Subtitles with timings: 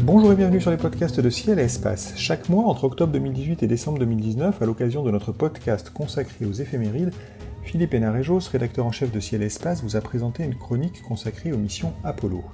[0.00, 2.12] Bonjour et bienvenue sur les podcasts de Ciel et Espace.
[2.16, 6.52] Chaque mois, entre octobre 2018 et décembre 2019, à l'occasion de notre podcast consacré aux
[6.52, 7.14] éphémérides,
[7.62, 11.50] Philippe Hénarejos, rédacteur en chef de Ciel et Espace, vous a présenté une chronique consacrée
[11.50, 12.44] aux missions Apollo.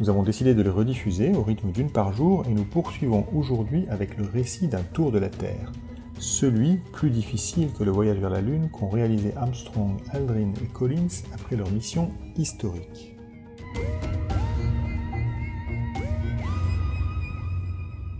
[0.00, 3.84] Nous avons décidé de les rediffuser au rythme d'une par jour et nous poursuivons aujourd'hui
[3.90, 5.72] avec le récit d'un tour de la Terre.
[6.18, 11.22] Celui, plus difficile que le voyage vers la Lune, qu'ont réalisé Armstrong, Aldrin et Collins
[11.34, 13.16] après leur mission historique.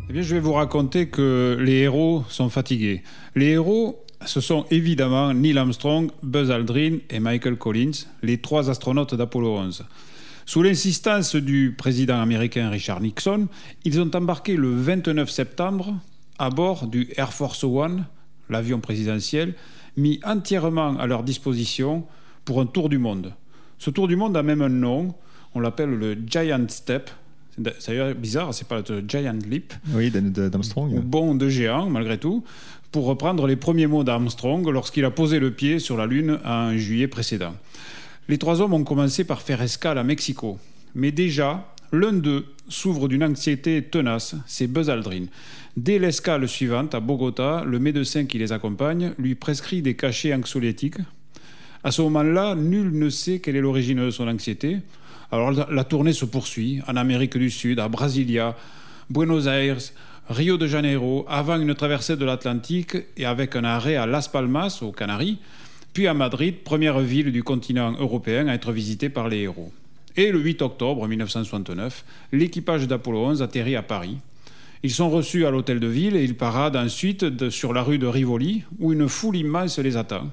[0.09, 3.03] Eh je vais vous raconter que les héros sont fatigués.
[3.35, 9.15] Les héros, ce sont évidemment Neil Armstrong, Buzz Aldrin et Michael Collins, les trois astronautes
[9.15, 9.85] d'Apollo 11.
[10.47, 13.49] Sous l'insistance du président américain Richard Nixon,
[13.85, 15.95] ils ont embarqué le 29 septembre
[16.39, 18.07] à bord du Air Force One,
[18.49, 19.55] l'avion présidentiel,
[19.97, 22.05] mis entièrement à leur disposition
[22.45, 23.33] pour un tour du monde.
[23.79, 25.15] Ce tour du monde a même un nom,
[25.55, 27.11] on l'appelle le Giant Step,
[27.79, 29.73] c'est d'ailleurs bizarre, c'est pas le Giant Leap.
[29.95, 31.01] Oui, d'Armstrong.
[31.01, 32.45] Bon de géant, malgré tout,
[32.93, 36.77] pour reprendre les premiers mots d'Armstrong lorsqu'il a posé le pied sur la Lune en
[36.77, 37.55] juillet précédent.
[38.29, 40.59] Les trois hommes ont commencé par faire escale à Mexico.
[40.95, 45.27] Mais déjà, l'un d'eux s'ouvre d'une anxiété tenace, c'est Buzz Aldrin.
[45.77, 50.99] Dès l'escale suivante, à Bogota, le médecin qui les accompagne lui prescrit des cachets anxiolytiques.
[51.85, 54.79] À ce moment-là, nul ne sait quelle est l'origine de son anxiété.
[55.31, 58.57] Alors la tournée se poursuit en Amérique du Sud, à Brasilia,
[59.11, 59.79] Buenos Aires,
[60.29, 64.81] Rio de Janeiro, avant une traversée de l'Atlantique et avec un arrêt à Las Palmas,
[64.83, 65.39] aux Canaries,
[65.93, 69.73] puis à Madrid, première ville du continent européen à être visitée par les héros.
[70.17, 74.17] Et le 8 octobre 1969, l'équipage d'Apollo 11 atterrit à Paris.
[74.83, 78.07] Ils sont reçus à l'hôtel de ville et ils paradent ensuite sur la rue de
[78.07, 80.31] Rivoli, où une foule immense les attend.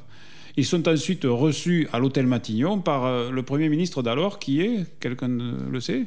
[0.55, 4.85] Ils sont ensuite reçus à l'hôtel Matignon par euh, le Premier ministre d'alors, qui est,
[4.99, 6.05] quelqu'un le sait?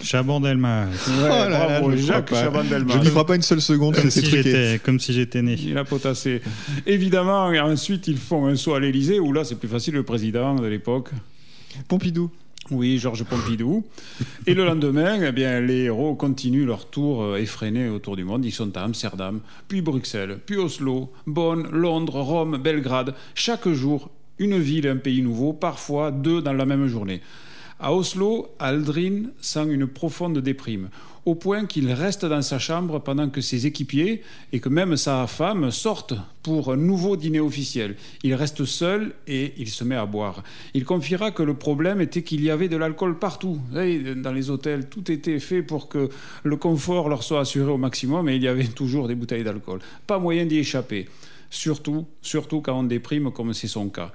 [0.00, 0.86] Chaban-Delmas.
[1.18, 2.94] bravo, Jacques Chaban-Delmas.
[2.94, 3.96] Je n'y crois pas une seule seconde.
[3.96, 5.56] Comme, si j'étais, comme si j'étais né.
[5.60, 6.40] Il a potassé.
[6.86, 10.04] Évidemment, et ensuite, ils font un saut à l'Élysée, où là, c'est plus facile, le
[10.04, 11.10] président de l'époque.
[11.88, 12.30] Pompidou.
[12.70, 13.82] Oui, Georges Pompidou.
[14.46, 18.44] Et le lendemain, eh bien, les héros continuent leur tour euh, effréné autour du monde.
[18.44, 23.14] Ils sont à Amsterdam, puis Bruxelles, puis Oslo, Bonn, Londres, Rome, Belgrade.
[23.34, 27.22] Chaque jour, une ville un pays nouveau, parfois deux dans la même journée.
[27.80, 30.88] À Oslo, Aldrin sent une profonde déprime,
[31.24, 35.28] au point qu'il reste dans sa chambre pendant que ses équipiers et que même sa
[35.28, 37.94] femme sortent pour un nouveau dîner officiel.
[38.24, 40.42] Il reste seul et il se met à boire.
[40.74, 43.60] Il confiera que le problème était qu'il y avait de l'alcool partout.
[43.70, 46.08] Dans les hôtels, tout était fait pour que
[46.42, 49.78] le confort leur soit assuré au maximum et il y avait toujours des bouteilles d'alcool.
[50.04, 51.08] Pas moyen d'y échapper.
[51.48, 54.12] Surtout, surtout quand on déprime comme c'est son cas.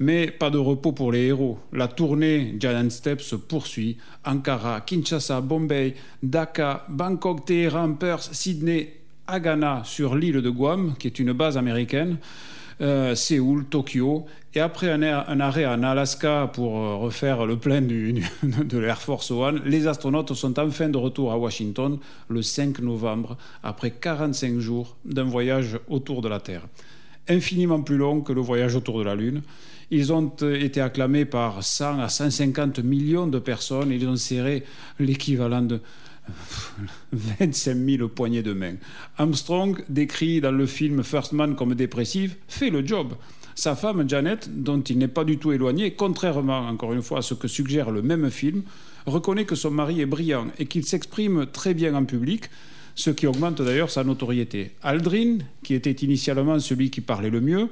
[0.00, 1.58] Mais pas de repos pour les héros.
[1.72, 3.98] La tournée Giant Step se poursuit.
[4.24, 11.18] Ankara, Kinshasa, Bombay, Dhaka, Bangkok, Téhéran, Perth, Sydney, Agana sur l'île de Guam, qui est
[11.18, 12.16] une base américaine,
[12.80, 18.78] euh, Séoul, Tokyo, et après un, arrêt en Alaska pour euh, refaire le plein de
[18.78, 21.98] l'Air Force One, les astronautes sont enfin de retour à Washington
[22.28, 26.62] le 5 novembre, après 45 jours d'un voyage autour de la Terre.
[27.28, 29.42] Infiniment plus long que le voyage autour de la Lune.
[29.90, 33.90] Ils ont euh, été acclamés par 100 à 150 millions de personnes.
[33.90, 34.64] Ils ont serré
[34.98, 35.80] l'équivalent de
[37.12, 38.74] 25 000 poignées de main.
[39.16, 43.14] Armstrong, décrit dans le film First Man comme dépressif, fait le job.
[43.54, 47.22] Sa femme Janet, dont il n'est pas du tout éloigné, contrairement encore une fois à
[47.22, 48.62] ce que suggère le même film,
[49.06, 52.50] reconnaît que son mari est brillant et qu'il s'exprime très bien en public,
[52.98, 54.72] ce qui augmente d'ailleurs sa notoriété.
[54.82, 57.68] Aldrin, qui était initialement celui qui parlait le mieux,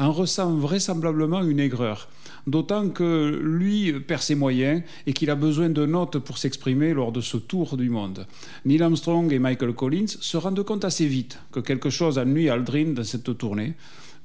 [0.00, 2.08] en ressent vraisemblablement une aigreur.
[2.46, 7.10] D'autant que lui perd ses moyens et qu'il a besoin de notes pour s'exprimer lors
[7.10, 8.26] de ce tour du monde.
[8.64, 12.92] Neil Armstrong et Michael Collins se rendent compte assez vite que quelque chose ennuie Aldrin
[12.92, 13.74] dans cette tournée.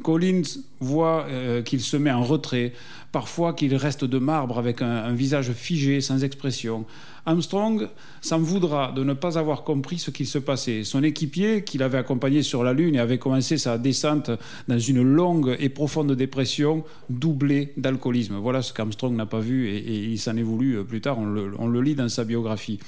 [0.02, 0.44] Collins
[0.80, 2.74] voit euh, qu'il se met en retrait,
[3.12, 6.86] parfois qu'il reste de marbre avec un, visage figé, sans expression.
[7.26, 7.88] Armstrong
[8.22, 10.84] s'en voudra de ne pas avoir compris ce qu'il se passait.
[10.84, 14.32] Son équipier, qui l'avait accompagné sur la Lune et avait commencé sa descente
[14.68, 18.11] dans une longue et profonde dépression, doublée d'alcoolisme.
[18.42, 21.68] Voilà ce qu'Armstrong n'a pas vu et, il s'en est voulu euh, plus tard, on
[21.68, 22.80] le lit dans sa biographie.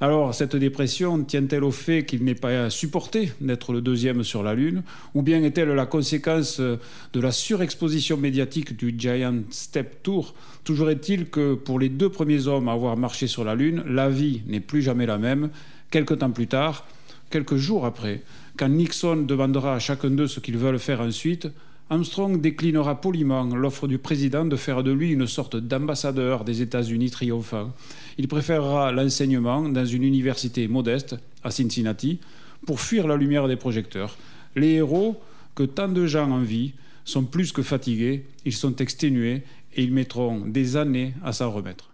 [0.00, 4.54] Alors, cette dépression tient-elle au fait qu'il n'est pas supporté d'être le deuxième sur la
[4.54, 4.84] Lune
[5.14, 10.36] Ou bien est-elle la conséquence de la surexposition médiatique du Giant Step Tour?
[10.62, 14.08] Toujours est-il que pour les deux premiers hommes à avoir marché sur la Lune, la
[14.08, 15.50] vie n'est plus jamais la même.
[15.90, 16.86] Quelque temps plus tard,
[17.28, 18.22] quelques jours après,
[18.56, 21.48] Quand Nixon demandera à chacun d'eux ce qu'ils veulent faire ensuite,
[21.90, 27.10] Armstrong déclinera poliment l'offre du président de faire de lui une sorte d'ambassadeur des États-Unis
[27.10, 27.72] triomphant.
[28.18, 32.20] Il préférera l'enseignement dans une université modeste, à Cincinnati,
[32.66, 34.18] pour fuir la lumière des projecteurs.
[34.54, 35.18] Les héros,
[35.54, 36.74] que tant de gens envient,
[37.06, 39.42] sont plus que fatigués, ils sont exténués
[39.74, 41.90] et ils mettront des années à s'en remettre.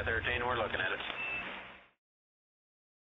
[0.00, 0.46] Okay, stand 13.
[0.46, 1.09] We're looking at it.